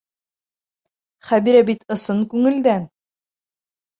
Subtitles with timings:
[1.27, 2.87] Хәбирә бит ысын күңелдән!